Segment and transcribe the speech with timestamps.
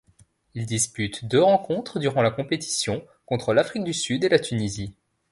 [0.55, 4.95] Il dispute deux rencontres durant la compétition, contre l'Afrique du Sud et la Tunisie.